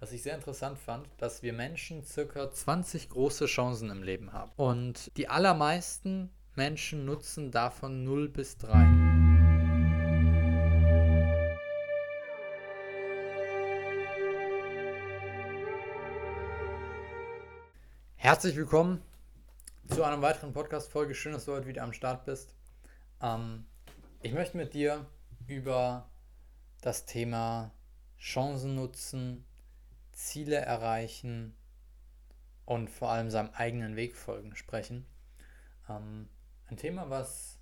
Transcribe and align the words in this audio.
was 0.00 0.12
ich 0.12 0.22
sehr 0.22 0.34
interessant 0.34 0.78
fand, 0.78 1.06
dass 1.18 1.42
wir 1.42 1.52
Menschen 1.52 2.02
circa 2.02 2.50
20 2.50 3.10
große 3.10 3.44
Chancen 3.44 3.90
im 3.90 4.02
Leben 4.02 4.32
haben. 4.32 4.50
Und 4.56 5.14
die 5.18 5.28
allermeisten 5.28 6.30
Menschen 6.54 7.04
nutzen 7.04 7.50
davon 7.50 8.02
0 8.02 8.30
bis 8.30 8.56
3. 8.56 8.78
Herzlich 18.16 18.56
willkommen 18.56 19.02
zu 19.86 20.02
einer 20.02 20.22
weiteren 20.22 20.54
Podcast-Folge. 20.54 21.14
Schön, 21.14 21.32
dass 21.32 21.44
du 21.44 21.52
heute 21.52 21.66
wieder 21.66 21.82
am 21.82 21.92
Start 21.92 22.24
bist. 22.24 22.54
Ähm, 23.20 23.66
ich 24.22 24.32
möchte 24.32 24.56
mit 24.56 24.72
dir 24.72 25.04
über 25.46 26.08
das 26.80 27.04
Thema 27.04 27.70
Chancen 28.18 28.74
nutzen, 28.74 29.44
Ziele 30.20 30.56
erreichen 30.56 31.54
und 32.66 32.90
vor 32.90 33.08
allem 33.10 33.30
seinem 33.30 33.50
eigenen 33.50 33.96
Weg 33.96 34.14
folgen 34.14 34.54
sprechen. 34.54 35.06
Ähm, 35.88 36.28
ein 36.68 36.76
Thema, 36.76 37.08
was, 37.10 37.58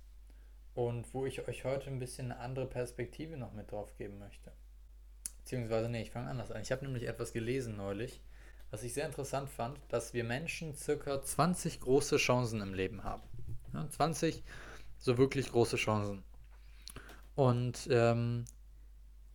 und 0.73 1.13
wo 1.13 1.25
ich 1.25 1.45
euch 1.47 1.65
heute 1.65 1.89
ein 1.89 1.99
bisschen 1.99 2.31
eine 2.31 2.39
andere 2.41 2.67
Perspektive 2.67 3.35
noch 3.37 3.53
mit 3.53 3.71
drauf 3.71 3.95
geben 3.97 4.17
möchte. 4.17 4.51
Beziehungsweise, 5.39 5.89
nee, 5.89 6.03
ich 6.03 6.11
fange 6.11 6.29
anders 6.29 6.51
an. 6.51 6.61
Ich 6.61 6.71
habe 6.71 6.85
nämlich 6.85 7.03
etwas 7.03 7.33
gelesen 7.33 7.75
neulich, 7.75 8.21
was 8.71 8.83
ich 8.83 8.93
sehr 8.93 9.05
interessant 9.05 9.49
fand, 9.49 9.79
dass 9.89 10.13
wir 10.13 10.23
Menschen 10.23 10.73
circa 10.75 11.21
20 11.21 11.79
große 11.79 12.17
Chancen 12.17 12.61
im 12.61 12.73
Leben 12.73 13.03
haben. 13.03 13.23
Ja, 13.73 13.89
20 13.89 14.43
so 14.99 15.17
wirklich 15.17 15.51
große 15.51 15.77
Chancen. 15.77 16.23
Und 17.35 17.87
ähm, 17.89 18.45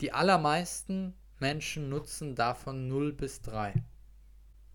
die 0.00 0.12
allermeisten 0.12 1.14
Menschen 1.40 1.88
nutzen 1.88 2.34
davon 2.34 2.88
0 2.88 3.12
bis 3.12 3.40
3. 3.42 3.74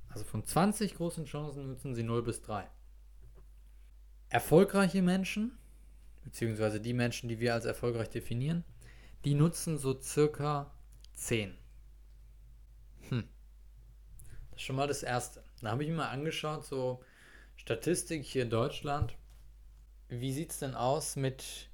Also 0.09 0.25
von 0.25 0.43
20 0.43 0.95
großen 0.95 1.25
Chancen 1.25 1.67
nutzen 1.67 1.93
sie 1.93 2.03
0 2.03 2.23
bis 2.23 2.41
3. 2.41 2.67
Erfolgreiche 4.29 5.01
Menschen, 5.01 5.57
beziehungsweise 6.23 6.81
die 6.81 6.93
Menschen, 6.93 7.29
die 7.29 7.39
wir 7.39 7.53
als 7.53 7.65
erfolgreich 7.65 8.09
definieren, 8.09 8.63
die 9.25 9.35
nutzen 9.35 9.77
so 9.77 9.99
circa 9.99 10.71
10. 11.13 11.58
schon 14.59 14.75
mal 14.75 14.87
das 14.87 15.03
Erste. 15.03 15.43
Da 15.61 15.71
habe 15.71 15.83
ich 15.83 15.89
mir 15.89 15.95
mal 15.95 16.09
angeschaut, 16.09 16.65
so 16.65 17.03
Statistik 17.55 18.23
hier 18.23 18.43
in 18.43 18.49
Deutschland. 18.49 19.15
Wie 20.09 20.33
sieht 20.33 20.51
es 20.51 20.59
denn 20.59 20.75
aus 20.75 21.15
mit 21.15 21.69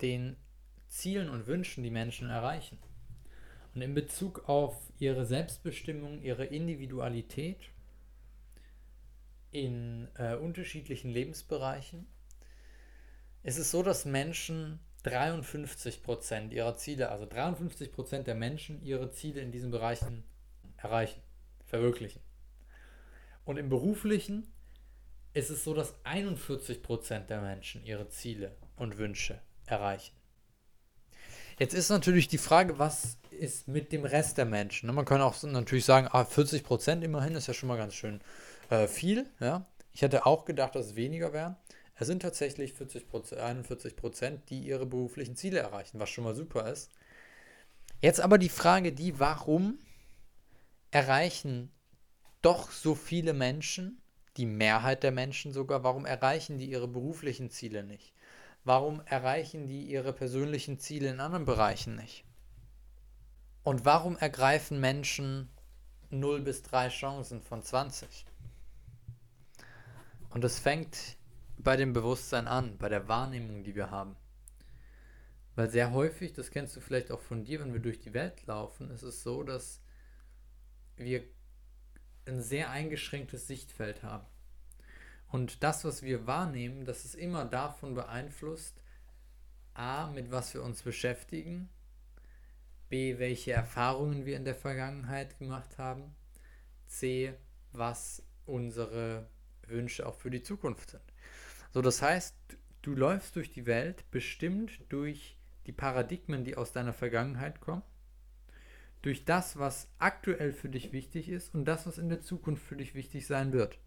den 0.00 0.36
Zielen 0.88 1.28
und 1.28 1.46
Wünschen, 1.46 1.82
die 1.82 1.90
Menschen 1.90 2.30
erreichen? 2.30 2.78
Und 3.74 3.82
in 3.82 3.94
Bezug 3.94 4.48
auf 4.48 4.74
ihre 4.98 5.26
Selbstbestimmung, 5.26 6.22
ihre 6.22 6.44
Individualität 6.44 7.70
in 9.50 10.08
äh, 10.16 10.34
unterschiedlichen 10.34 11.10
Lebensbereichen, 11.10 12.06
ist 13.42 13.58
es 13.58 13.70
so, 13.70 13.82
dass 13.82 14.04
Menschen 14.04 14.80
53% 15.04 16.50
ihrer 16.50 16.76
Ziele, 16.76 17.10
also 17.10 17.24
53% 17.24 18.22
der 18.22 18.34
Menschen 18.34 18.82
ihre 18.82 19.10
Ziele 19.10 19.40
in 19.40 19.52
diesen 19.52 19.70
Bereichen 19.70 20.24
erreichen 20.76 21.22
verwirklichen. 21.68 22.22
Und 23.44 23.56
im 23.56 23.68
beruflichen 23.68 24.52
ist 25.34 25.50
es 25.50 25.64
so, 25.64 25.74
dass 25.74 25.94
41% 26.04 27.26
der 27.26 27.40
Menschen 27.40 27.84
ihre 27.84 28.08
Ziele 28.08 28.56
und 28.76 28.98
Wünsche 28.98 29.40
erreichen. 29.66 30.14
Jetzt 31.58 31.74
ist 31.74 31.90
natürlich 31.90 32.28
die 32.28 32.38
Frage, 32.38 32.78
was 32.78 33.18
ist 33.30 33.68
mit 33.68 33.92
dem 33.92 34.04
Rest 34.04 34.38
der 34.38 34.44
Menschen? 34.44 34.86
Ne, 34.86 34.92
man 34.92 35.04
kann 35.04 35.20
auch 35.20 35.40
natürlich 35.42 35.84
sagen, 35.84 36.08
ah, 36.10 36.22
40% 36.22 37.02
immerhin 37.02 37.34
ist 37.34 37.48
ja 37.48 37.54
schon 37.54 37.68
mal 37.68 37.76
ganz 37.76 37.94
schön 37.94 38.20
äh, 38.70 38.86
viel. 38.86 39.26
Ich 39.92 40.02
hätte 40.02 40.24
auch 40.24 40.44
gedacht, 40.44 40.74
dass 40.74 40.86
es 40.86 40.96
weniger 40.96 41.32
wären. 41.32 41.56
Es 41.96 42.06
sind 42.06 42.22
tatsächlich 42.22 42.74
40 42.74 43.06
41% 43.08 44.38
die 44.48 44.60
ihre 44.60 44.86
beruflichen 44.86 45.34
Ziele 45.34 45.58
erreichen, 45.58 45.98
was 45.98 46.10
schon 46.10 46.24
mal 46.24 46.34
super 46.34 46.70
ist. 46.70 46.92
Jetzt 48.00 48.20
aber 48.20 48.38
die 48.38 48.48
Frage, 48.48 48.92
die, 48.92 49.18
warum 49.18 49.78
erreichen 50.90 51.70
doch 52.42 52.70
so 52.70 52.94
viele 52.94 53.32
Menschen, 53.32 54.00
die 54.36 54.46
Mehrheit 54.46 55.02
der 55.02 55.10
Menschen 55.10 55.52
sogar, 55.52 55.82
warum 55.82 56.06
erreichen 56.06 56.58
die 56.58 56.70
ihre 56.70 56.88
beruflichen 56.88 57.50
Ziele 57.50 57.82
nicht? 57.82 58.12
Warum 58.64 59.02
erreichen 59.06 59.66
die 59.66 59.82
ihre 59.82 60.12
persönlichen 60.12 60.78
Ziele 60.78 61.08
in 61.08 61.20
anderen 61.20 61.44
Bereichen 61.44 61.96
nicht? 61.96 62.24
Und 63.64 63.84
warum 63.84 64.16
ergreifen 64.16 64.80
Menschen 64.80 65.48
0 66.10 66.40
bis 66.42 66.62
3 66.62 66.88
Chancen 66.88 67.42
von 67.42 67.62
20? 67.62 68.24
Und 70.30 70.44
es 70.44 70.58
fängt 70.58 71.16
bei 71.56 71.76
dem 71.76 71.92
Bewusstsein 71.92 72.46
an, 72.46 72.78
bei 72.78 72.88
der 72.88 73.08
Wahrnehmung, 73.08 73.64
die 73.64 73.74
wir 73.74 73.90
haben. 73.90 74.16
Weil 75.56 75.70
sehr 75.70 75.92
häufig, 75.92 76.32
das 76.34 76.50
kennst 76.50 76.76
du 76.76 76.80
vielleicht 76.80 77.10
auch 77.10 77.20
von 77.20 77.44
dir, 77.44 77.60
wenn 77.60 77.72
wir 77.72 77.80
durch 77.80 77.98
die 77.98 78.14
Welt 78.14 78.46
laufen, 78.46 78.90
ist 78.90 79.02
es 79.02 79.24
so, 79.24 79.42
dass 79.42 79.80
wir 80.98 81.22
ein 82.26 82.42
sehr 82.42 82.70
eingeschränktes 82.70 83.46
Sichtfeld 83.46 84.02
haben. 84.02 84.26
Und 85.28 85.62
das, 85.62 85.84
was 85.84 86.02
wir 86.02 86.26
wahrnehmen, 86.26 86.84
das 86.84 87.04
ist 87.04 87.14
immer 87.14 87.44
davon 87.44 87.94
beeinflusst, 87.94 88.82
a, 89.74 90.08
mit 90.08 90.30
was 90.30 90.54
wir 90.54 90.62
uns 90.62 90.82
beschäftigen, 90.82 91.68
b, 92.88 93.18
welche 93.18 93.52
Erfahrungen 93.52 94.24
wir 94.24 94.36
in 94.36 94.44
der 94.44 94.54
Vergangenheit 94.54 95.38
gemacht 95.38 95.78
haben, 95.78 96.14
c, 96.86 97.34
was 97.72 98.22
unsere 98.46 99.28
Wünsche 99.66 100.06
auch 100.06 100.16
für 100.16 100.30
die 100.30 100.42
Zukunft 100.42 100.90
sind. 100.90 101.02
So, 101.74 101.82
das 101.82 102.00
heißt, 102.00 102.34
du 102.80 102.94
läufst 102.94 103.36
durch 103.36 103.50
die 103.50 103.66
Welt 103.66 104.10
bestimmt 104.10 104.80
durch 104.88 105.36
die 105.66 105.72
Paradigmen, 105.72 106.44
die 106.44 106.56
aus 106.56 106.72
deiner 106.72 106.94
Vergangenheit 106.94 107.60
kommen 107.60 107.82
durch 109.02 109.24
das, 109.24 109.58
was 109.58 109.88
aktuell 109.98 110.52
für 110.52 110.68
dich 110.68 110.92
wichtig 110.92 111.28
ist 111.28 111.54
und 111.54 111.64
das, 111.64 111.86
was 111.86 111.98
in 111.98 112.08
der 112.08 112.20
Zukunft 112.20 112.64
für 112.64 112.76
dich 112.76 112.94
wichtig 112.94 113.26
sein 113.26 113.52
wird. 113.52 113.78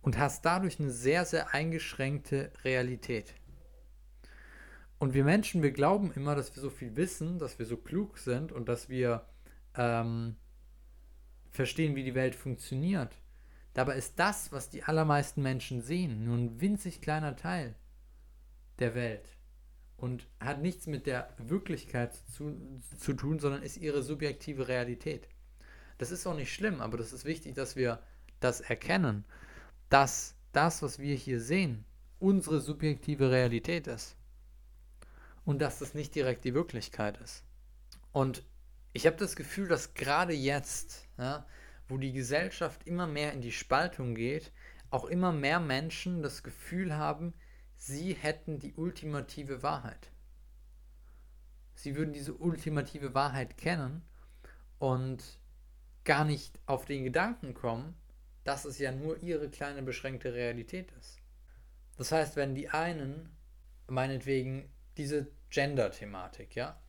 Und 0.00 0.18
hast 0.18 0.44
dadurch 0.44 0.80
eine 0.80 0.90
sehr, 0.90 1.24
sehr 1.24 1.54
eingeschränkte 1.54 2.52
Realität. 2.64 3.34
Und 4.98 5.14
wir 5.14 5.24
Menschen, 5.24 5.62
wir 5.62 5.72
glauben 5.72 6.12
immer, 6.12 6.34
dass 6.34 6.54
wir 6.54 6.62
so 6.62 6.70
viel 6.70 6.96
wissen, 6.96 7.38
dass 7.38 7.58
wir 7.58 7.66
so 7.66 7.76
klug 7.76 8.18
sind 8.18 8.52
und 8.52 8.68
dass 8.68 8.88
wir 8.88 9.26
ähm, 9.76 10.36
verstehen, 11.50 11.96
wie 11.96 12.04
die 12.04 12.14
Welt 12.14 12.34
funktioniert. 12.34 13.16
Dabei 13.74 13.96
ist 13.96 14.18
das, 14.18 14.52
was 14.52 14.70
die 14.70 14.84
allermeisten 14.84 15.42
Menschen 15.42 15.82
sehen, 15.82 16.24
nur 16.24 16.36
ein 16.36 16.60
winzig 16.60 17.00
kleiner 17.00 17.36
Teil 17.36 17.74
der 18.78 18.94
Welt 18.94 19.28
und 20.02 20.26
hat 20.40 20.60
nichts 20.60 20.88
mit 20.88 21.06
der 21.06 21.32
Wirklichkeit 21.38 22.12
zu, 22.32 22.58
zu 22.98 23.12
tun, 23.12 23.38
sondern 23.38 23.62
ist 23.62 23.76
ihre 23.76 24.02
subjektive 24.02 24.66
Realität. 24.66 25.28
Das 25.98 26.10
ist 26.10 26.26
auch 26.26 26.34
nicht 26.34 26.52
schlimm, 26.52 26.80
aber 26.80 26.98
das 26.98 27.12
ist 27.12 27.24
wichtig, 27.24 27.54
dass 27.54 27.76
wir 27.76 28.02
das 28.40 28.60
erkennen, 28.60 29.24
dass 29.90 30.34
das, 30.50 30.82
was 30.82 30.98
wir 30.98 31.14
hier 31.14 31.40
sehen, 31.40 31.84
unsere 32.18 32.58
subjektive 32.58 33.30
Realität 33.30 33.86
ist. 33.86 34.16
Und 35.44 35.62
dass 35.62 35.78
das 35.78 35.94
nicht 35.94 36.16
direkt 36.16 36.44
die 36.44 36.54
Wirklichkeit 36.54 37.16
ist. 37.18 37.44
Und 38.10 38.42
ich 38.92 39.06
habe 39.06 39.16
das 39.18 39.36
Gefühl, 39.36 39.68
dass 39.68 39.94
gerade 39.94 40.32
jetzt, 40.32 41.06
ja, 41.16 41.46
wo 41.86 41.96
die 41.96 42.12
Gesellschaft 42.12 42.88
immer 42.88 43.06
mehr 43.06 43.32
in 43.34 43.40
die 43.40 43.52
Spaltung 43.52 44.16
geht, 44.16 44.50
auch 44.90 45.04
immer 45.04 45.30
mehr 45.30 45.60
Menschen 45.60 46.22
das 46.22 46.42
Gefühl 46.42 46.96
haben, 46.96 47.34
sie 47.82 48.12
hätten 48.14 48.60
die 48.60 48.74
ultimative 48.74 49.64
Wahrheit. 49.64 50.12
Sie 51.74 51.96
würden 51.96 52.12
diese 52.12 52.34
ultimative 52.34 53.12
Wahrheit 53.12 53.56
kennen 53.56 54.02
und 54.78 55.40
gar 56.04 56.24
nicht 56.24 56.60
auf 56.66 56.84
den 56.84 57.02
Gedanken 57.02 57.54
kommen, 57.54 57.96
dass 58.44 58.64
es 58.64 58.78
ja 58.78 58.92
nur 58.92 59.20
ihre 59.20 59.48
kleine 59.48 59.82
beschränkte 59.82 60.32
Realität 60.32 60.92
ist. 61.00 61.18
Das 61.96 62.12
heißt, 62.12 62.36
wenn 62.36 62.54
die 62.54 62.68
einen, 62.68 63.28
meinetwegen 63.88 64.70
diese 64.96 65.26
Gender-Thematik, 65.50 66.54
ja, 66.54 66.80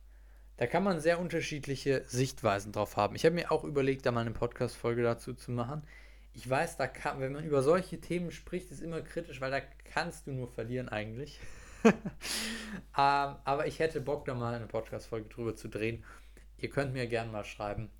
da 0.58 0.68
kann 0.68 0.84
man 0.84 1.00
sehr 1.00 1.18
unterschiedliche 1.18 2.04
Sichtweisen 2.04 2.70
drauf 2.70 2.96
haben. 2.96 3.16
Ich 3.16 3.24
habe 3.24 3.34
mir 3.34 3.50
auch 3.50 3.64
überlegt, 3.64 4.06
da 4.06 4.12
mal 4.12 4.20
eine 4.20 4.30
Podcast-Folge 4.30 5.02
dazu 5.02 5.34
zu 5.34 5.50
machen 5.50 5.82
ich 6.34 6.48
weiß, 6.48 6.76
da 6.76 6.86
kann, 6.86 7.20
wenn 7.20 7.32
man 7.32 7.44
über 7.44 7.62
solche 7.62 8.00
Themen 8.00 8.32
spricht, 8.32 8.70
ist 8.70 8.82
immer 8.82 9.00
kritisch, 9.00 9.40
weil 9.40 9.52
da 9.52 9.60
kannst 9.92 10.26
du 10.26 10.32
nur 10.32 10.48
verlieren 10.48 10.88
eigentlich. 10.88 11.38
ähm, 11.84 11.92
aber 12.96 13.66
ich 13.66 13.78
hätte 13.78 14.00
Bock, 14.00 14.24
da 14.24 14.34
mal 14.34 14.54
eine 14.54 14.66
Podcast-Folge 14.66 15.28
drüber 15.28 15.54
zu 15.54 15.68
drehen. 15.68 16.02
Ihr 16.58 16.70
könnt 16.70 16.92
mir 16.92 17.06
gerne 17.06 17.30
mal 17.30 17.44
schreiben, 17.44 17.90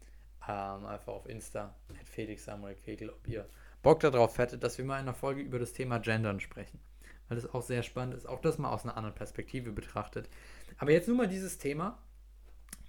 ähm, 0.48 0.86
einfach 0.86 1.12
auf 1.12 1.28
Insta, 1.28 1.74
Felix 2.04 2.44
Samuel 2.44 2.74
Kegel, 2.74 3.10
ob 3.10 3.26
ihr 3.28 3.48
Bock 3.82 4.00
darauf 4.00 4.38
hätte, 4.38 4.58
dass 4.58 4.78
wir 4.78 4.84
mal 4.84 4.96
in 4.96 5.02
einer 5.02 5.14
Folge 5.14 5.42
über 5.42 5.58
das 5.58 5.72
Thema 5.72 5.98
Gendern 5.98 6.40
sprechen. 6.40 6.80
Weil 7.28 7.36
das 7.36 7.52
auch 7.54 7.62
sehr 7.62 7.82
spannend 7.82 8.14
ist, 8.14 8.26
auch 8.26 8.40
das 8.40 8.58
mal 8.58 8.72
aus 8.72 8.84
einer 8.84 8.96
anderen 8.96 9.14
Perspektive 9.14 9.70
betrachtet. 9.70 10.28
Aber 10.78 10.90
jetzt 10.90 11.06
nur 11.06 11.16
mal 11.16 11.28
dieses 11.28 11.58
Thema. 11.58 11.98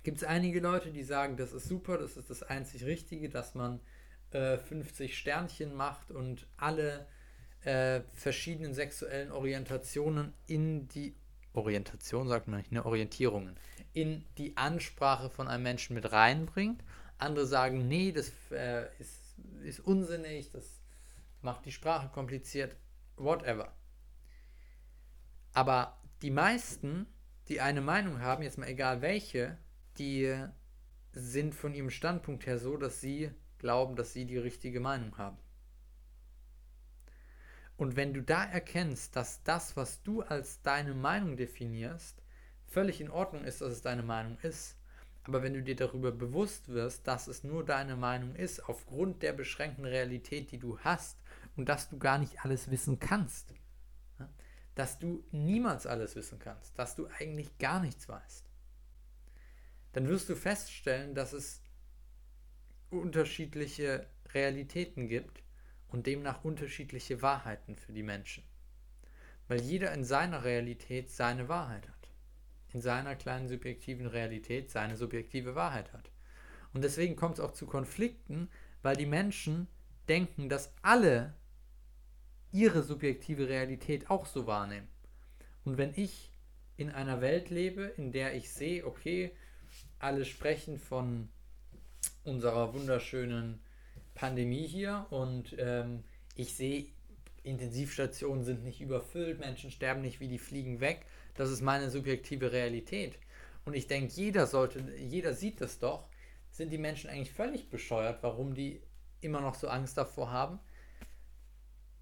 Gibt 0.04 0.18
es 0.18 0.24
einige 0.24 0.60
Leute, 0.60 0.92
die 0.92 1.04
sagen, 1.04 1.36
das 1.36 1.52
ist 1.52 1.68
super, 1.68 1.98
das 1.98 2.16
ist 2.16 2.30
das 2.30 2.44
einzig 2.44 2.86
Richtige, 2.86 3.28
dass 3.28 3.56
man 3.56 3.80
äh, 4.36 4.58
50 4.58 5.18
Sternchen 5.18 5.74
macht 5.74 6.12
und 6.12 6.46
alle 6.58 7.08
äh, 7.64 8.02
verschiedenen 8.12 8.74
sexuellen 8.74 9.32
Orientationen 9.32 10.34
in 10.46 10.88
die 10.90 11.16
Orientation, 11.54 12.28
sagt 12.28 12.48
man 12.48 12.60
nicht, 12.60 12.72
ne, 12.72 12.86
Orientierungen, 12.86 13.56
in 13.94 14.26
die 14.38 14.58
Ansprache 14.58 15.30
von 15.30 15.48
einem 15.48 15.64
Menschen 15.64 15.94
mit 15.94 16.12
reinbringt. 16.12 16.84
Andere 17.18 17.48
sagen, 17.48 17.88
nee, 17.88 18.12
das 18.12 18.34
äh, 18.52 18.88
ist, 19.00 19.38
ist 19.64 19.80
unsinnig, 19.80 20.52
das 20.52 20.82
macht 21.42 21.66
die 21.66 21.72
Sprache 21.72 22.10
kompliziert, 22.10 22.76
whatever. 23.16 23.74
Aber 25.54 25.98
die 26.22 26.32
meisten, 26.32 27.08
die 27.48 27.62
eine 27.62 27.80
Meinung 27.80 28.20
haben, 28.20 28.44
jetzt 28.44 28.58
mal 28.58 28.68
egal 28.68 29.02
welche, 29.02 29.58
die 29.98 30.36
sind 31.14 31.56
von 31.56 31.74
ihrem 31.74 31.90
Standpunkt 31.90 32.46
her 32.46 32.60
so, 32.60 32.76
dass 32.76 33.00
sie 33.00 33.32
glauben, 33.60 33.96
dass 33.96 34.14
sie 34.14 34.26
die 34.26 34.38
richtige 34.38 34.80
Meinung 34.80 35.18
haben. 35.18 35.38
Und 37.78 37.96
wenn 37.96 38.14
du 38.14 38.22
da 38.22 38.46
erkennst, 38.46 39.16
dass 39.16 39.44
das, 39.44 39.76
was 39.76 40.02
du 40.04 40.22
als 40.22 40.62
deine 40.62 40.94
Meinung 40.94 41.36
definierst, 41.36 42.22
völlig 42.68 43.02
in 43.02 43.10
Ordnung 43.10 43.44
ist, 43.44 43.62
dass 43.62 43.74
es 43.74 43.82
deine 43.82 44.04
Meinung 44.04 44.38
ist, 44.40 44.78
aber 45.24 45.42
wenn 45.42 45.54
du 45.54 45.64
dir 45.64 45.76
darüber 45.76 46.12
bewusst 46.12 46.70
wirst, 46.70 47.08
dass 47.08 47.28
es 47.28 47.44
nur 47.44 47.66
deine 47.66 47.96
Meinung 47.96 48.36
ist, 48.36 48.70
aufgrund 48.70 49.24
der 49.24 49.34
beschränkten 49.34 49.86
Realität, 49.86 50.52
die 50.52 50.60
du 50.60 50.78
hast, 50.80 51.18
und 51.56 51.70
dass 51.70 51.90
du 51.90 51.98
gar 51.98 52.18
nicht 52.18 52.44
alles 52.44 52.70
wissen 52.70 53.00
kannst, 53.00 53.54
dass 54.76 55.00
du 55.00 55.24
niemals 55.32 55.88
alles 55.88 56.16
wissen 56.16 56.38
kannst, 56.38 56.78
dass 56.78 56.96
du 56.96 57.08
eigentlich 57.18 57.58
gar 57.58 57.80
nichts 57.80 58.08
weißt, 58.08 58.46
dann 59.94 60.08
wirst 60.08 60.28
du 60.28 60.36
feststellen, 60.36 61.16
dass 61.16 61.34
es 61.34 61.62
unterschiedliche 63.02 64.08
Realitäten 64.34 65.08
gibt 65.08 65.44
und 65.90 66.08
demnach 66.08 66.44
unterschiedliche 66.44 67.22
Wahrheiten 67.22 67.76
für 67.76 67.94
die 67.94 68.04
Menschen. 68.04 68.44
Weil 69.48 69.62
jeder 69.62 69.94
in 69.94 70.04
seiner 70.04 70.44
Realität 70.44 71.10
seine 71.10 71.48
Wahrheit 71.48 71.88
hat. 71.88 72.12
In 72.74 72.82
seiner 72.82 73.16
kleinen 73.16 73.48
subjektiven 73.48 74.08
Realität 74.08 74.70
seine 74.70 74.98
subjektive 74.98 75.56
Wahrheit 75.56 75.94
hat. 75.94 76.12
Und 76.74 76.84
deswegen 76.84 77.16
kommt 77.16 77.36
es 77.36 77.40
auch 77.40 77.54
zu 77.54 77.66
Konflikten, 77.66 78.50
weil 78.82 78.98
die 78.98 79.06
Menschen 79.06 79.68
denken, 80.10 80.50
dass 80.50 80.74
alle 80.82 81.34
ihre 82.52 82.84
subjektive 82.84 83.48
Realität 83.48 84.10
auch 84.10 84.26
so 84.26 84.48
wahrnehmen. 84.48 84.88
Und 85.64 85.78
wenn 85.78 85.94
ich 85.96 86.32
in 86.78 86.90
einer 86.90 87.22
Welt 87.22 87.50
lebe, 87.50 87.84
in 87.84 88.12
der 88.12 88.36
ich 88.36 88.52
sehe, 88.52 88.86
okay, 88.86 89.32
alle 90.00 90.26
sprechen 90.26 90.78
von 90.78 91.30
unserer 92.26 92.74
wunderschönen 92.74 93.60
Pandemie 94.16 94.68
hier 94.68 95.06
und 95.10 95.56
ähm, 95.58 96.04
ich 96.36 96.56
sehe, 96.56 96.88
Intensivstationen 97.44 98.44
sind 98.44 98.64
nicht 98.64 98.82
überfüllt, 98.82 99.40
Menschen 99.40 99.72
sterben 99.72 100.02
nicht 100.02 100.20
wie 100.20 100.28
die 100.28 100.40
Fliegen 100.40 100.80
weg. 100.80 101.06
Das 101.36 101.52
ist 101.52 101.62
meine 101.62 101.90
subjektive 101.90 102.52
Realität. 102.52 103.20
Und 103.66 103.76
ich 103.76 103.88
denke, 103.88 104.14
jeder 104.14 104.48
sollte, 104.48 104.80
jeder 104.98 105.34
sieht 105.34 105.62
das 105.62 105.80
doch. 105.80 106.08
Sind 106.52 106.72
die 106.72 106.78
Menschen 106.78 107.10
eigentlich 107.10 107.32
völlig 107.32 107.70
bescheuert, 107.70 108.24
warum 108.24 108.56
die 108.56 108.82
immer 109.22 109.42
noch 109.42 109.56
so 109.56 109.68
Angst 109.68 109.98
davor 109.98 110.32
haben? 110.32 110.60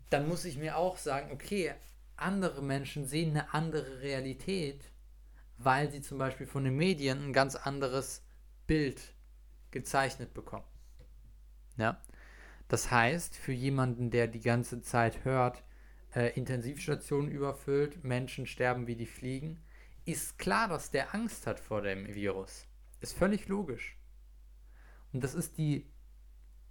Dann 0.09 0.27
muss 0.27 0.45
ich 0.45 0.57
mir 0.57 0.77
auch 0.77 0.97
sagen, 0.97 1.31
okay, 1.31 1.73
andere 2.15 2.61
Menschen 2.61 3.07
sehen 3.07 3.31
eine 3.31 3.53
andere 3.53 4.01
Realität, 4.01 4.81
weil 5.57 5.91
sie 5.91 6.01
zum 6.01 6.17
Beispiel 6.19 6.45
von 6.45 6.63
den 6.63 6.75
Medien 6.75 7.23
ein 7.23 7.33
ganz 7.33 7.55
anderes 7.55 8.21
Bild 8.67 9.12
gezeichnet 9.73 10.33
bekommen. 10.33 10.65
Ja? 11.75 11.99
Das 12.69 12.89
heißt, 12.91 13.35
für 13.35 13.51
jemanden, 13.51 14.09
der 14.09 14.27
die 14.27 14.39
ganze 14.39 14.81
Zeit 14.81 15.25
hört, 15.25 15.63
äh, 16.15 16.33
Intensivstationen 16.37 17.29
überfüllt, 17.29 18.03
Menschen 18.03 18.47
sterben 18.47 18.87
wie 18.87 18.95
die 18.95 19.05
Fliegen, 19.05 19.61
ist 20.05 20.37
klar, 20.37 20.67
dass 20.69 20.91
der 20.91 21.13
Angst 21.13 21.45
hat 21.47 21.59
vor 21.59 21.81
dem 21.81 22.13
Virus. 22.13 22.67
Ist 23.01 23.17
völlig 23.17 23.47
logisch. 23.47 23.97
Und 25.11 25.23
das 25.23 25.33
ist 25.33 25.57
die 25.57 25.91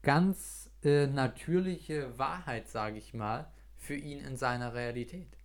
ganz 0.03 0.71
äh, 0.83 1.07
natürliche 1.07 2.19
Wahrheit, 2.19 2.69
sage 2.69 2.99
ich 2.99 3.15
mal, 3.15 3.51
für 3.77 3.95
ihn 3.95 4.19
in 4.21 4.37
seiner 4.37 4.75
Realität. 4.75 5.37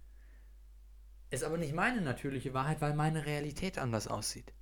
Ist 1.29 1.43
aber 1.43 1.57
nicht 1.57 1.73
meine 1.73 2.01
natürliche 2.01 2.53
Wahrheit, 2.53 2.81
weil 2.81 2.93
meine 2.93 3.25
Realität 3.25 3.77
anders 3.77 4.07
aussieht. 4.07 4.53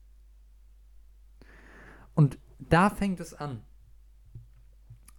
Und 2.15 2.37
da 2.59 2.89
fängt 2.89 3.19
es 3.19 3.33
an. 3.33 3.63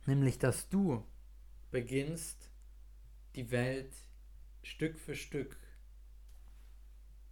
Nämlich, 0.06 0.38
dass 0.38 0.69
du 0.69 1.05
beginnst, 1.71 2.50
die 3.35 3.50
Welt 3.50 3.93
Stück 4.62 4.99
für 4.99 5.15
Stück 5.15 5.56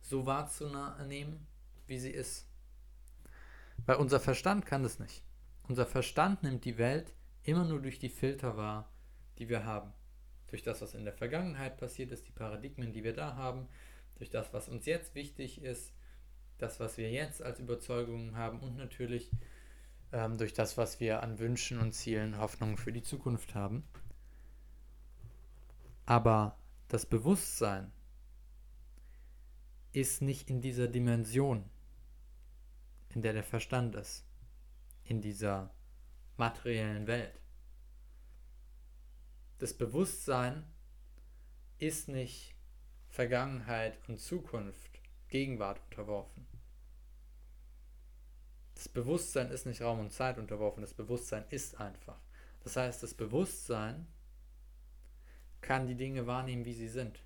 so 0.01 0.27
wahrzunehmen, 0.27 1.47
wie 1.87 1.99
sie 1.99 2.11
ist. 2.11 2.47
Weil 3.87 3.97
unser 3.97 4.21
Verstand 4.21 4.67
kann 4.67 4.83
das 4.83 4.99
nicht. 4.99 5.25
Unser 5.67 5.87
Verstand 5.87 6.43
nimmt 6.43 6.65
die 6.65 6.79
Welt 6.79 7.15
immer 7.43 7.65
nur 7.65 7.81
durch 7.81 7.99
die 7.99 8.09
Filter 8.09 8.57
wahr, 8.57 8.93
die 9.39 9.49
wir 9.49 9.65
haben. 9.65 9.93
Durch 10.49 10.63
das, 10.63 10.83
was 10.83 10.95
in 10.95 11.05
der 11.05 11.15
Vergangenheit 11.15 11.79
passiert 11.79 12.13
ist, 12.13 12.27
die 12.29 12.33
Paradigmen, 12.33 12.93
die 12.93 13.03
wir 13.03 13.15
da 13.15 13.35
haben, 13.35 13.69
durch 14.17 14.31
das, 14.31 14.53
was 14.53 14.69
uns 14.69 14.87
jetzt 14.87 15.15
wichtig 15.15 15.63
ist, 15.63 15.93
das, 16.59 16.81
was 16.81 16.97
wir 16.99 17.11
jetzt 17.11 17.43
als 17.43 17.59
Überzeugungen 17.59 18.37
haben 18.37 18.61
und 18.61 18.77
natürlich 18.77 19.31
ähm, 20.15 20.39
durch 20.39 20.55
das, 20.55 20.79
was 20.79 21.01
wir 21.01 21.23
an 21.23 21.41
Wünschen 21.41 21.81
und 21.81 21.93
Zielen, 21.93 22.39
Hoffnungen 22.39 22.77
für 22.77 22.93
die 22.93 23.03
Zukunft 23.03 23.55
haben. 23.57 23.85
Aber 26.07 26.57
das 26.89 27.05
Bewusstsein 27.05 27.91
ist 29.93 30.23
nicht 30.23 30.51
in 30.51 30.61
dieser 30.61 30.87
Dimension, 30.87 31.69
in 33.09 33.23
der 33.23 33.33
der 33.33 33.43
Verstand 33.43 33.97
ist, 33.97 34.25
in 35.03 35.21
dieser 35.21 35.75
materiellen 36.37 37.09
Welt. 37.09 37.41
Das 39.59 39.75
Bewusstsein 39.75 40.65
ist 41.79 42.09
nicht 42.09 42.55
Vergangenheit 43.09 43.99
und 44.09 44.21
Zukunft, 44.21 45.01
Gegenwart 45.29 45.81
unterworfen. 45.91 46.54
Das 48.75 48.89
Bewusstsein 48.89 49.51
ist 49.51 49.67
nicht 49.67 49.83
Raum 49.83 50.01
und 50.01 50.13
Zeit 50.13 50.39
unterworfen, 50.39 50.81
das 50.81 50.95
Bewusstsein 50.95 51.45
ist 51.51 51.81
einfach. 51.81 52.19
Das 52.63 52.77
heißt, 52.77 53.03
das 53.03 53.15
Bewusstsein 53.15 54.07
kann 55.61 55.87
die 55.87 55.95
Dinge 55.95 56.27
wahrnehmen, 56.27 56.65
wie 56.65 56.75
sie 56.75 56.89
sind. 56.89 57.21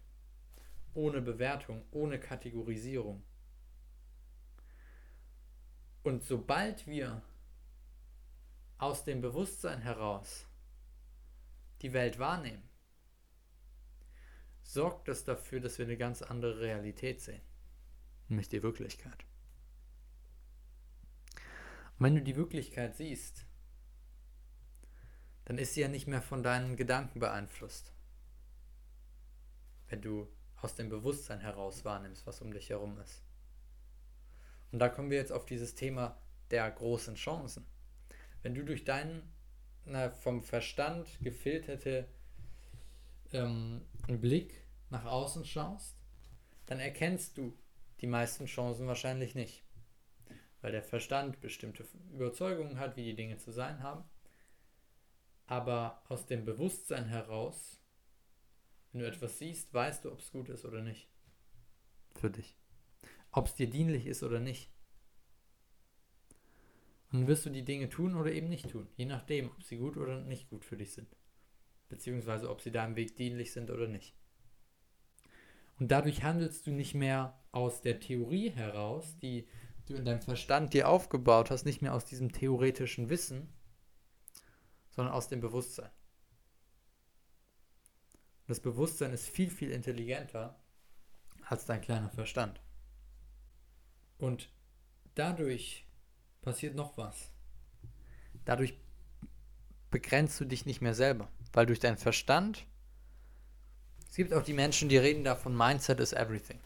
Ohne 0.95 1.21
Bewertung, 1.21 1.85
ohne 1.90 2.19
Kategorisierung. 2.19 3.23
Und 6.02 6.25
sobald 6.25 6.87
wir 6.87 7.23
aus 8.78 9.05
dem 9.05 9.21
Bewusstsein 9.21 9.81
heraus 9.83 10.47
die 11.83 11.93
Welt 11.93 12.19
wahrnehmen, 12.19 12.69
sorgt 14.62 15.09
das 15.09 15.25
dafür, 15.25 15.61
dass 15.61 15.78
wir 15.78 15.87
eine 15.87 15.97
ganz 15.97 16.23
andere 16.23 16.61
Realität 16.61 17.21
sehen. 17.21 17.43
Nämlich 18.28 18.49
die 18.49 18.62
Wirklichkeit. 18.62 19.27
Wenn 21.99 22.14
du 22.14 22.23
die 22.23 22.37
Wirklichkeit 22.37 22.97
siehst, 22.97 23.45
dann 25.45 25.59
ist 25.59 25.75
sie 25.75 25.81
ja 25.81 25.88
nicht 25.88 26.07
mehr 26.07 26.23
von 26.23 26.43
deinen 26.43 26.76
Gedanken 26.76 27.19
beeinflusst. 27.19 27.93
Wenn 29.88 30.02
du 30.02 30.28
aus 30.61 30.75
dem 30.75 30.88
Bewusstsein 30.88 31.40
heraus 31.40 31.85
wahrnimmst, 31.85 32.26
was 32.26 32.40
um 32.40 32.52
dich 32.52 32.71
herum 32.71 32.99
ist. 33.00 33.23
Und 34.71 34.78
da 34.81 34.88
kommen 34.88 35.11
wir 35.11 35.19
jetzt 35.19 35.33
auf 35.33 35.47
dieses 35.47 35.75
Thema 35.75 36.21
der 36.50 36.71
großen 36.71 37.14
Chancen. 37.14 37.67
Wenn 38.43 38.55
du 38.55 38.64
durch 38.64 38.85
deinen 38.85 39.23
na, 39.85 40.11
vom 40.11 40.43
Verstand 40.43 41.09
gefilterte 41.21 42.09
ähm, 43.33 43.83
Blick 44.07 44.62
nach 44.90 45.05
außen 45.05 45.45
schaust, 45.45 45.97
dann 46.67 46.81
erkennst 46.81 47.38
du 47.38 47.57
die 48.00 48.07
meisten 48.07 48.47
Chancen 48.47 48.87
wahrscheinlich 48.87 49.35
nicht 49.35 49.64
weil 50.61 50.73
der 50.73 50.83
Verstand 50.83 51.41
bestimmte 51.41 51.85
Überzeugungen 52.12 52.79
hat, 52.79 52.97
wie 52.97 53.05
die 53.05 53.15
Dinge 53.17 53.37
zu 53.38 53.53
sein 53.53 53.83
haben. 53.83 54.05
Aber 55.47 56.03
aus 56.09 56.27
dem 56.27 56.45
Bewusstsein 56.45 57.07
heraus, 57.07 57.81
wenn 58.93 59.00
du 59.00 59.07
etwas 59.07 59.38
siehst, 59.38 59.73
weißt 59.73 60.05
du, 60.05 60.12
ob 60.12 60.21
es 60.21 60.31
gut 60.31 60.49
ist 60.49 60.65
oder 60.65 60.83
nicht. 60.83 61.09
Für 62.15 62.31
dich. 62.31 62.59
Ob 63.31 63.47
es 63.47 63.55
dir 63.55 63.69
dienlich 63.69 64.07
ist 64.07 64.23
oder 64.23 64.41
nicht. 64.41 64.71
Und 67.11 67.21
dann 67.21 67.29
wirst 67.29 67.47
du 67.47 67.50
die 67.50 67.65
Dinge 67.65 67.88
tun 67.88 68.17
oder 68.17 68.33
eben 68.33 68.49
nicht 68.49 68.69
tun, 68.71 68.88
je 68.97 69.07
nachdem, 69.07 69.50
ob 69.50 69.62
sie 69.62 69.79
gut 69.79 69.97
oder 69.97 70.21
nicht 70.21 70.50
gut 70.50 70.65
für 70.65 70.77
dich 70.77 70.93
sind. 70.93 71.09
beziehungsweise 71.88 72.50
ob 72.50 72.61
sie 72.61 72.71
deinem 72.71 72.97
Weg 72.97 73.17
dienlich 73.17 73.53
sind 73.53 73.71
oder 73.71 73.88
nicht. 73.88 74.15
Und 75.79 75.91
dadurch 75.91 76.23
handelst 76.23 76.67
du 76.67 76.71
nicht 76.71 76.95
mehr 76.95 77.38
aus 77.53 77.81
der 77.81 78.00
Theorie 78.00 78.50
heraus, 78.50 79.17
die 79.19 79.47
du 79.88 79.95
in 79.95 80.04
deinem 80.04 80.23
Verstand 80.23 80.75
dir 80.75 80.88
aufgebaut 80.88 81.50
hast, 81.50 81.64
nicht 81.64 81.83
mehr 81.83 81.95
aus 81.95 82.04
diesem 82.04 82.33
theoretischen 82.33 83.09
Wissen, 83.09 83.52
sondern 84.90 85.14
aus 85.14 85.28
dem 85.28 85.40
Bewusstsein. 85.40 85.90
Das 88.47 88.61
Bewusstsein 88.61 89.12
ist 89.12 89.28
viel, 89.28 89.50
viel 89.50 89.71
intelligenter 89.71 90.59
als 91.45 91.66
dein 91.66 91.80
kleiner 91.80 92.11
Verstand. 92.11 92.61
Und 94.18 94.50
dadurch 95.14 95.87
passiert 96.42 96.75
noch 96.75 96.97
was. 96.97 97.30
Dadurch 98.45 98.75
begrenzt 99.90 100.40
du 100.40 100.45
dich 100.45 100.66
nicht 100.66 100.80
mehr 100.80 100.95
selber, 100.95 101.28
weil 101.52 101.66
durch 101.66 101.80
deinen 101.80 101.99
Verstand, 101.99 102.66
es 104.09 104.16
gibt 104.16 104.33
auch 104.33 104.42
die 104.42 104.54
Menschen, 104.54 104.88
die 104.88 104.97
reden 104.97 105.25
davon, 105.25 105.57
Mindset 105.57 106.00
is 106.00 106.12
everything. 106.12 106.59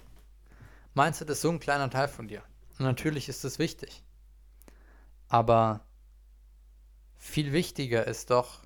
Mindset 0.94 1.30
ist 1.30 1.40
so 1.40 1.50
ein 1.50 1.60
kleiner 1.60 1.90
Teil 1.90 2.08
von 2.08 2.28
dir. 2.28 2.42
Natürlich 2.78 3.28
ist 3.28 3.44
es 3.44 3.58
wichtig. 3.58 4.02
Aber 5.28 5.86
viel 7.16 7.52
wichtiger 7.52 8.06
ist 8.06 8.30
doch, 8.30 8.60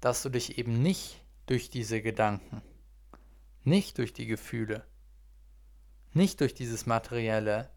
dass 0.00 0.22
du 0.22 0.28
dich 0.28 0.58
eben 0.58 0.82
nicht 0.82 1.22
durch 1.46 1.70
diese 1.70 2.02
Gedanken, 2.02 2.62
nicht 3.64 3.98
durch 3.98 4.12
die 4.12 4.26
Gefühle, 4.26 4.84
nicht 6.12 6.40
durch 6.40 6.54
dieses 6.54 6.86
Materielle 6.86 7.70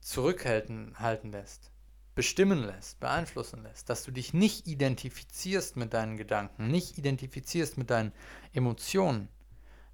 zurückhalten 0.00 0.98
halten 0.98 1.32
lässt, 1.32 1.72
bestimmen 2.14 2.64
lässt, 2.64 3.00
beeinflussen 3.00 3.62
lässt, 3.62 3.88
dass 3.88 4.04
du 4.04 4.10
dich 4.10 4.34
nicht 4.34 4.66
identifizierst 4.66 5.76
mit 5.76 5.94
deinen 5.94 6.16
Gedanken, 6.16 6.68
nicht 6.68 6.98
identifizierst 6.98 7.78
mit 7.78 7.90
deinen 7.90 8.12
Emotionen, 8.52 9.28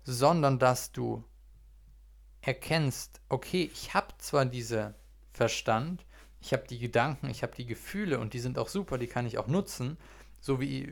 sondern 0.05 0.59
dass 0.59 0.93
du 0.93 1.25
erkennst, 2.41 3.21
okay, 3.29 3.71
ich 3.73 3.95
habe 3.95 4.15
zwar 4.19 4.45
diesen 4.45 4.95
Verstand, 5.33 6.05
ich 6.41 6.53
habe 6.53 6.67
die 6.69 6.79
Gedanken, 6.79 7.29
ich 7.29 7.43
habe 7.43 7.55
die 7.55 7.67
Gefühle 7.67 8.19
und 8.19 8.33
die 8.33 8.39
sind 8.39 8.59
auch 8.59 8.69
super, 8.69 8.99
die 8.99 9.07
kann 9.07 9.27
ich 9.27 9.39
auch 9.39 9.49
nutzen, 9.49 9.99
so 10.41 10.61
wie, 10.61 10.87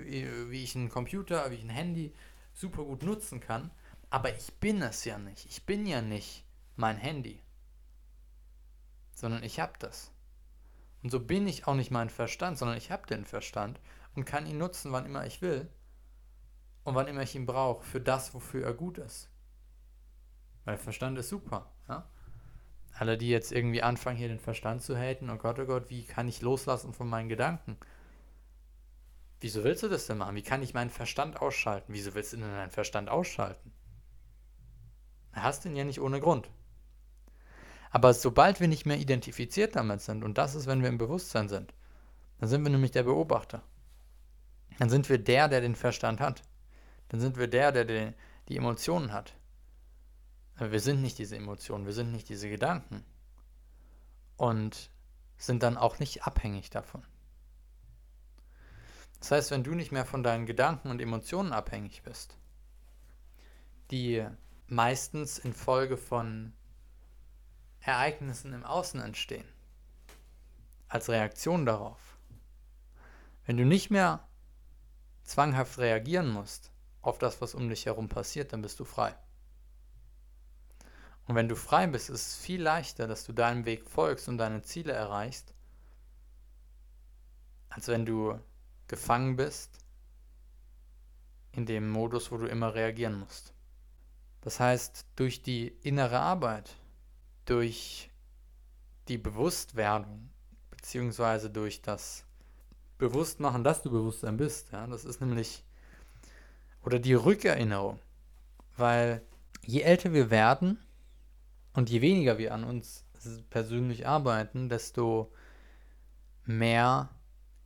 wie 0.51 0.63
ich 0.63 0.75
einen 0.75 0.89
Computer, 0.89 1.51
wie 1.51 1.55
ich 1.55 1.65
ein 1.65 1.71
Handy 1.71 2.13
super 2.53 2.85
gut 2.85 3.03
nutzen 3.03 3.41
kann, 3.41 3.71
aber 4.11 4.35
ich 4.35 4.55
bin 4.55 4.83
es 4.83 5.05
ja 5.05 5.19
nicht. 5.19 5.47
Ich 5.47 5.65
bin 5.65 5.87
ja 5.87 6.01
nicht 6.03 6.45
mein 6.77 6.97
Handy, 6.97 7.41
sondern 9.13 9.43
ich 9.43 9.61
habe 9.61 9.75
das. 9.79 10.11
Und 11.03 11.11
so 11.11 11.21
bin 11.21 11.47
ich 11.47 11.67
auch 11.67 11.75
nicht 11.75 11.91
mein 11.91 12.11
Verstand, 12.11 12.59
sondern 12.59 12.77
ich 12.77 12.91
habe 12.91 13.07
den 13.07 13.25
Verstand 13.25 13.81
und 14.15 14.25
kann 14.25 14.47
ihn 14.47 14.59
nutzen, 14.59 14.93
wann 14.93 15.07
immer 15.07 15.27
ich 15.27 15.43
will 15.43 15.69
und 16.85 16.95
wann 16.95 17.09
immer 17.09 17.23
ich 17.23 17.35
ihn 17.35 17.47
brauche, 17.47 17.85
für 17.85 18.01
das, 18.01 18.35
wofür 18.35 18.65
er 18.65 18.75
gut 18.75 18.99
ist. 18.99 19.29
Weil 20.67 20.77
Verstand 20.77 21.17
ist 21.17 21.31
super. 21.31 21.71
Ja? 21.89 22.05
Alle, 22.93 23.17
die 23.17 23.31
jetzt 23.31 23.53
irgendwie 23.53 23.83
anfangen, 23.83 24.19
hier 24.19 24.29
den 24.29 24.41
Verstand 24.41 24.83
zu 24.83 24.99
haten, 24.99 25.31
oh 25.31 25.37
Gott, 25.37 25.59
oh 25.59 25.65
Gott, 25.65 25.89
wie 25.89 26.05
kann 26.05 26.29
ich 26.29 26.43
loslassen 26.43 26.93
von 26.93 27.09
meinen 27.09 27.31
Gedanken? 27.31 27.79
Wieso 29.41 29.65
willst 29.65 29.83
du 29.83 29.89
das 29.89 30.07
denn 30.07 30.19
machen? 30.19 30.35
Wie 30.35 30.43
kann 30.43 30.63
ich 30.63 30.75
meinen 30.75 30.91
Verstand 30.91 31.41
ausschalten? 31.41 31.93
Wieso 31.93 32.15
willst 32.15 32.33
du 32.33 32.39
denn 32.39 32.51
deinen 32.51 32.71
Verstand 32.71 33.09
ausschalten? 33.09 33.73
Du 35.35 35.43
hast 35.43 35.65
ihn 35.67 35.77
ja 35.77 35.85
nicht 35.85 36.01
ohne 36.01 36.21
Grund. 36.21 36.51
Aber 37.91 38.13
sobald 38.13 38.61
wir 38.61 38.69
nicht 38.69 38.87
mehr 38.87 38.99
identifiziert 38.99 39.77
damit 39.77 40.01
sind, 40.01 40.25
und 40.25 40.37
das 40.37 40.55
ist, 40.55 40.67
wenn 40.67 40.83
wir 40.83 40.89
im 40.89 40.99
Bewusstsein 40.99 41.49
sind, 41.49 41.75
dann 42.41 42.49
sind 42.49 42.65
wir 42.65 42.71
nämlich 42.71 42.91
der 42.91 43.05
Beobachter. 43.05 43.63
Dann 44.79 44.91
sind 44.91 45.09
wir 45.09 45.19
der, 45.19 45.49
der 45.49 45.61
den 45.61 45.77
Verstand 45.77 46.21
hat. 46.21 46.43
Dann 47.09 47.21
sind 47.21 47.37
wir 47.37 47.47
der, 47.47 47.71
der 47.73 48.15
die 48.49 48.57
Emotionen 48.57 49.13
hat. 49.13 49.36
Aber 50.57 50.73
wir 50.73 50.81
sind 50.81 51.03
nicht 51.03 51.19
diese 51.19 51.37
Emotionen, 51.37 51.87
wir 51.87 51.93
sind 51.93 52.13
nicht 52.13 52.29
diese 52.29 52.49
Gedanken. 52.49 53.05
Und 54.37 54.91
sind 55.39 55.63
dann 55.63 55.77
auch 55.77 55.99
nicht 55.99 56.25
abhängig 56.25 56.71
davon. 56.71 57.03
Das 59.21 59.31
heißt, 59.31 59.51
wenn 59.51 59.65
du 59.65 59.75
nicht 59.75 59.93
mehr 59.93 60.05
von 60.05 60.23
deinen 60.23 60.47
Gedanken 60.47 60.91
und 60.91 61.01
Emotionen 61.01 61.53
abhängig 61.53 62.03
bist, 62.03 62.37
die 63.91 64.27
meistens 64.67 65.39
infolge 65.39 65.97
von 65.97 66.53
Ereignissen 67.81 68.53
im 68.53 68.65
Außen 68.65 69.01
entstehen, 69.01 69.49
als 70.89 71.09
Reaktion 71.09 71.67
darauf, 71.67 72.19
wenn 73.47 73.57
du 73.57 73.65
nicht 73.65 73.91
mehr 73.91 74.27
zwanghaft 75.23 75.79
reagieren 75.79 76.29
musst 76.29 76.73
auf 77.01 77.19
das, 77.19 77.41
was 77.41 77.55
um 77.55 77.69
dich 77.69 77.87
herum 77.87 78.09
passiert, 78.09 78.53
dann 78.53 78.63
bist 78.63 78.81
du 78.81 78.85
frei. 78.85 79.15
Und 81.27 81.35
wenn 81.35 81.49
du 81.49 81.57
frei 81.57 81.87
bist, 81.89 82.09
ist 82.09 82.27
es 82.29 82.37
viel 82.37 82.63
leichter, 82.63 83.09
dass 83.09 83.25
du 83.25 83.33
deinem 83.33 83.65
Weg 83.65 83.85
folgst 83.85 84.29
und 84.29 84.39
deine 84.39 84.63
Ziele 84.63 84.93
erreichst, 84.93 85.55
als 87.69 87.89
wenn 87.89 88.07
du 88.07 88.39
gefangen 88.87 89.37
bist 89.37 89.79
in 91.53 91.67
dem 91.67 91.91
Modus, 91.91 92.31
wo 92.31 92.37
du 92.37 92.47
immer 92.47 92.75
reagieren 92.75 93.19
musst. 93.19 93.53
Das 94.43 94.61
heißt, 94.61 95.07
durch 95.17 95.43
die 95.43 95.69
innere 95.83 96.21
Arbeit, 96.21 96.77
durch 97.47 98.11
die 99.09 99.19
Bewusstwerdung, 99.19 100.31
beziehungsweise 100.71 101.51
durch 101.51 101.83
das 101.83 102.25
Bewusstmachen, 102.99 103.65
dass 103.65 103.83
du 103.83 103.91
Bewusstsein 103.91 104.37
bist, 104.37 104.71
ja, 104.71 104.87
das 104.87 105.05
ist 105.05 105.21
nämlich, 105.21 105.65
oder 106.85 107.01
die 107.01 107.15
Rückerinnerung, 107.15 107.99
weil 108.77 109.23
je 109.63 109.81
älter 109.81 110.13
wir 110.13 110.31
werden 110.31 110.79
und 111.77 111.91
je 111.91 112.01
weniger 112.01 112.39
wir 112.39 112.55
an 112.55 112.65
uns 112.65 113.05
persönlich 113.51 114.07
arbeiten, 114.07 114.69
desto 114.69 115.31
mehr 116.45 117.11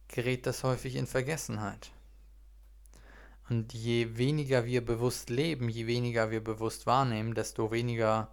gerät 0.08 0.46
das 0.46 0.64
häufig 0.64 0.96
in 0.96 1.06
Vergessenheit. 1.06 1.92
Und 3.48 3.72
je 3.72 4.16
weniger 4.16 4.64
wir 4.64 4.84
bewusst 4.84 5.30
leben, 5.30 5.68
je 5.68 5.86
weniger 5.86 6.30
wir 6.30 6.42
bewusst 6.42 6.86
wahrnehmen, 6.86 7.34
desto 7.34 7.70
weniger 7.70 8.32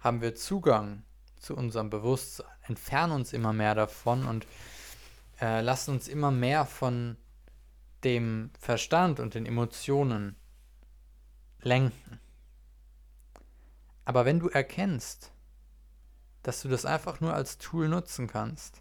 haben 0.00 0.20
wir 0.20 0.34
Zugang 0.34 1.02
zu 1.38 1.56
unserem 1.56 1.88
Bewusstsein, 1.88 2.46
entfernen 2.66 3.12
uns 3.12 3.32
immer 3.32 3.52
mehr 3.52 3.74
davon 3.74 4.26
und 4.26 4.46
äh, 5.40 5.62
lassen 5.62 5.92
uns 5.92 6.08
immer 6.08 6.30
mehr 6.30 6.66
von 6.66 7.16
dem 8.04 8.50
Verstand 8.58 9.18
und 9.20 9.34
den 9.34 9.46
Emotionen 9.46 10.36
lenken. 11.60 12.20
Aber 14.06 14.24
wenn 14.24 14.38
du 14.38 14.48
erkennst, 14.48 15.32
dass 16.42 16.62
du 16.62 16.68
das 16.68 16.86
einfach 16.86 17.20
nur 17.20 17.34
als 17.34 17.58
Tool 17.58 17.88
nutzen 17.88 18.28
kannst, 18.28 18.80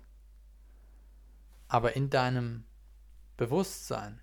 aber 1.67 1.95
in 1.95 2.11
deinem 2.11 2.63
Bewusstsein 3.35 4.21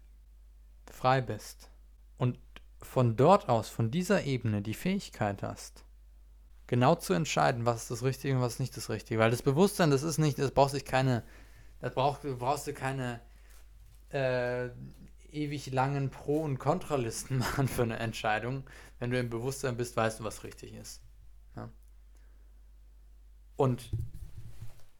frei 0.90 1.20
bist 1.20 1.70
und 2.18 2.38
von 2.80 3.16
dort 3.16 3.48
aus, 3.48 3.68
von 3.68 3.90
dieser 3.90 4.22
Ebene 4.22 4.62
die 4.62 4.74
Fähigkeit 4.74 5.42
hast, 5.42 5.84
genau 6.68 6.94
zu 6.94 7.14
entscheiden, 7.14 7.66
was 7.66 7.82
ist 7.82 7.90
das 7.90 8.02
Richtige 8.04 8.36
und 8.36 8.40
was 8.40 8.54
ist 8.54 8.60
nicht 8.60 8.76
das 8.76 8.88
Richtige. 8.88 9.18
Weil 9.18 9.32
das 9.32 9.42
Bewusstsein, 9.42 9.90
das 9.90 10.04
ist 10.04 10.18
nicht, 10.18 10.38
das 10.38 10.52
brauchst 10.52 10.74
sich 10.74 10.84
keine, 10.84 11.24
das 11.80 11.94
brauch, 11.94 12.20
brauchst 12.38 12.68
du 12.68 12.72
keine 12.72 13.20
äh, 14.10 14.68
ewig 15.32 15.72
langen 15.72 16.10
Pro- 16.10 16.42
und 16.42 16.58
Kontralisten 16.58 17.38
machen 17.38 17.68
für 17.68 17.82
eine 17.82 17.98
Entscheidung. 17.98 18.64
Wenn 18.98 19.10
du 19.10 19.18
im 19.18 19.30
Bewusstsein 19.30 19.76
bist, 19.76 19.96
weißt 19.96 20.20
du, 20.20 20.24
was 20.24 20.44
richtig 20.44 20.74
ist. 20.74 21.02
Ja? 21.56 21.70
Und 23.56 23.90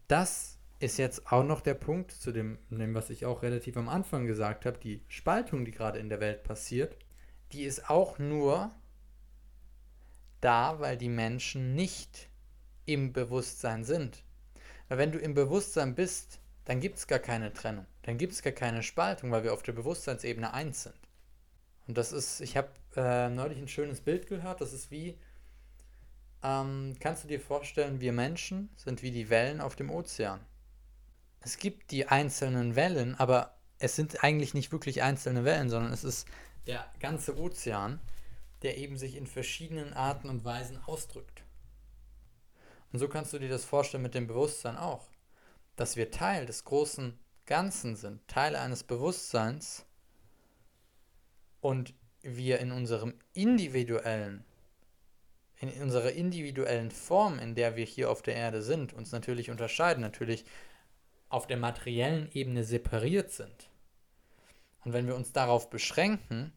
das 0.09 0.59
ist 0.79 0.99
jetzt 0.99 1.31
auch 1.31 1.45
noch 1.45 1.61
der 1.61 1.75
Punkt 1.75 2.11
zu 2.11 2.33
dem, 2.33 2.59
dem, 2.71 2.95
was 2.95 3.11
ich 3.11 3.25
auch 3.25 3.43
relativ 3.43 3.77
am 3.77 3.89
Anfang 3.89 4.27
gesagt 4.27 4.67
habe, 4.67 4.79
die 4.79 5.03
Spaltung, 5.09 5.65
die 5.65 5.71
gerade 5.71 5.99
in 5.99 6.09
der 6.09 6.21
Welt 6.21 6.43
passiert, 6.43 6.97
die 7.53 7.63
ist 7.63 7.89
auch 7.89 8.19
nur 8.19 8.75
da, 10.41 10.81
weil 10.81 10.97
die 10.97 11.09
Menschen 11.09 11.75
nicht 11.75 12.29
im 12.85 13.13
Bewusstsein 13.13 13.85
sind. 13.85 14.25
Weil 14.89 14.99
wenn 14.99 15.13
du 15.13 15.19
im 15.19 15.35
Bewusstsein 15.35 15.95
bist, 15.95 16.41
dann 16.65 16.81
gibt 16.81 16.99
es 16.99 17.07
gar 17.07 17.19
keine 17.19 17.53
Trennung, 17.53 17.87
dann 18.03 18.19
gibt 18.19 18.33
es 18.33 18.43
gar 18.43 18.53
keine 18.53 18.83
Spaltung, 18.83 19.31
weil 19.31 19.45
wir 19.45 19.53
auf 19.53 19.63
der 19.63 19.73
Bewusstseinsebene 19.73 20.53
eins 20.53 20.85
sind. 20.85 20.95
Und 21.89 21.99
das 21.99 22.13
ist, 22.13 22.41
ich 22.41 22.57
habe 22.57 22.71
äh, 22.97 23.29
neulich 23.29 23.59
ein 23.59 23.69
schönes 23.69 24.01
Bild 24.01 24.27
gehört, 24.27 24.61
das 24.61 24.73
ist 24.73 24.91
wie, 24.91 25.19
ähm, 26.43 26.97
kannst 27.01 27.25
du 27.25 27.29
dir 27.29 27.41
vorstellen, 27.41 28.01
wir 28.01 28.13
Menschen 28.13 28.71
sind 28.77 29.03
wie 29.03 29.11
die 29.11 29.31
Wellen 29.31 29.61
auf 29.61 29.77
dem 29.77 29.91
Ozean 29.91 30.41
es 31.43 31.59
gibt 31.59 31.91
die 31.91 32.07
einzelnen 32.07 32.77
Wellen, 32.77 33.15
aber 33.17 33.57
es 33.79 33.97
sind 33.97 34.23
eigentlich 34.23 34.55
nicht 34.55 34.73
wirklich 34.73 35.03
einzelne 35.03 35.45
Wellen, 35.45 35.71
sondern 35.71 35.93
es 35.93 36.05
ist 36.05 36.27
der 36.67 36.85
ganze 37.01 37.37
Ozean, 37.37 38.01
der 38.63 38.79
eben 38.79 38.97
sich 38.97 39.17
in 39.17 39.27
verschiedenen 39.27 39.93
Arten 39.93 40.29
und 40.29 40.45
Weisen 40.45 40.79
ausdrückt. 40.85 41.43
Und 42.93 43.01
so 43.01 43.09
kannst 43.09 43.33
du 43.33 43.39
dir 43.39 43.49
das 43.49 43.65
vorstellen 43.65 44.05
mit 44.05 44.15
dem 44.15 44.29
Bewusstsein 44.29 44.77
auch, 44.77 45.09
dass 45.77 45.97
wir 45.97 46.11
Teil 46.11 46.47
des 46.47 46.65
großen 46.65 47.19
Ganzen 47.47 47.97
sind, 47.97 48.27
Teil 48.29 48.57
eines 48.57 48.85
Bewusstseins, 48.85 49.87
und 51.63 51.95
wir 52.23 52.59
in 52.59 52.73
unserem 52.73 53.15
individuellen, 53.33 54.45
in 55.61 55.71
unserer 55.81 56.13
individuellen 56.13 56.91
Form, 56.91 57.39
in 57.39 57.55
der 57.55 57.77
wir 57.77 57.85
hier 57.87 58.11
auf 58.11 58.21
der 58.21 58.35
Erde 58.35 58.63
sind, 58.63 58.93
uns 58.93 59.13
natürlich 59.13 59.49
unterscheiden, 59.51 60.03
natürlich 60.03 60.45
auf 61.29 61.47
der 61.47 61.57
materiellen 61.57 62.31
Ebene 62.33 62.65
separiert 62.65 63.31
sind. 63.31 63.71
Und 64.85 64.93
wenn 64.93 65.07
wir 65.07 65.15
uns 65.15 65.33
darauf 65.33 65.71
beschränken, 65.71 66.53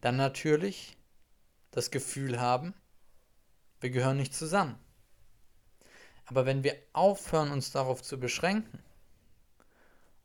dann 0.00 0.16
natürlich 0.16 0.96
das 1.70 1.90
Gefühl 1.90 2.40
haben, 2.40 2.74
wir 3.80 3.90
gehören 3.90 4.16
nicht 4.16 4.34
zusammen. 4.34 4.78
Aber 6.28 6.44
wenn 6.44 6.62
wir 6.62 6.76
aufhören, 6.92 7.52
uns 7.52 7.72
darauf 7.72 8.02
zu 8.02 8.20
beschränken 8.20 8.82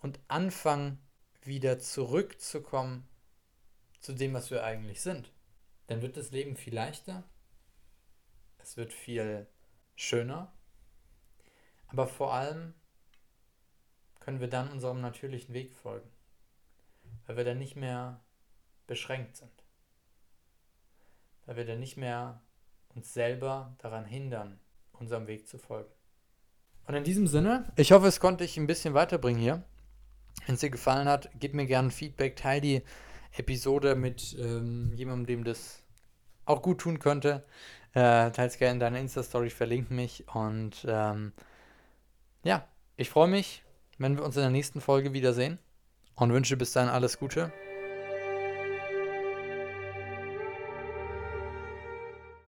und 0.01 0.19
anfangen, 0.27 0.99
wieder 1.43 1.79
zurückzukommen 1.79 3.07
zu 3.99 4.13
dem, 4.13 4.33
was 4.33 4.51
wir 4.51 4.63
eigentlich 4.63 5.01
sind, 5.01 5.31
dann 5.87 6.01
wird 6.01 6.17
das 6.17 6.31
Leben 6.31 6.57
viel 6.57 6.73
leichter, 6.73 7.23
es 8.59 8.75
wird 8.75 8.91
viel 8.91 9.47
schöner, 9.95 10.51
aber 11.87 12.07
vor 12.07 12.33
allem 12.33 12.73
können 14.19 14.41
wir 14.41 14.49
dann 14.49 14.71
unserem 14.71 14.99
natürlichen 14.99 15.53
Weg 15.53 15.73
folgen, 15.73 16.11
weil 17.25 17.37
wir 17.37 17.45
dann 17.45 17.59
nicht 17.59 17.77
mehr 17.77 18.19
beschränkt 18.87 19.37
sind, 19.37 19.63
weil 21.45 21.55
wir 21.55 21.65
dann 21.65 21.79
nicht 21.79 21.95
mehr 21.95 22.41
uns 22.89 23.13
selber 23.13 23.73
daran 23.79 24.05
hindern, 24.05 24.59
unserem 24.93 25.27
Weg 25.27 25.47
zu 25.47 25.57
folgen. 25.57 25.89
Und 26.85 26.95
in 26.95 27.03
diesem 27.03 27.27
Sinne, 27.27 27.71
ich 27.75 27.91
hoffe, 27.91 28.07
es 28.07 28.19
konnte 28.19 28.43
ich 28.43 28.57
ein 28.57 28.67
bisschen 28.67 28.93
weiterbringen 28.93 29.41
hier. 29.41 29.63
Wenn 30.45 30.55
es 30.55 30.61
dir 30.61 30.69
gefallen 30.69 31.07
hat, 31.07 31.29
gib 31.39 31.53
mir 31.53 31.65
gerne 31.65 31.91
Feedback, 31.91 32.35
teile 32.35 32.61
die 32.61 32.81
Episode 33.37 33.95
mit 33.95 34.35
ähm, 34.39 34.91
jemandem, 34.95 35.25
dem 35.25 35.43
das 35.43 35.81
auch 36.45 36.61
gut 36.61 36.79
tun 36.79 36.99
könnte. 36.99 37.43
Äh, 37.93 38.31
teils 38.31 38.57
gerne 38.57 38.73
in 38.73 38.79
deiner 38.79 38.99
Insta-Story, 38.99 39.49
verlink 39.49 39.91
mich 39.91 40.25
und 40.33 40.85
ähm, 40.87 41.31
ja, 42.43 42.67
ich 42.97 43.09
freue 43.09 43.27
mich, 43.27 43.63
wenn 43.97 44.17
wir 44.17 44.25
uns 44.25 44.35
in 44.35 44.41
der 44.41 44.51
nächsten 44.51 44.81
Folge 44.81 45.13
wiedersehen 45.13 45.59
und 46.15 46.33
wünsche 46.33 46.57
bis 46.57 46.73
dahin 46.73 46.89
alles 46.89 47.19
Gute 47.19 47.53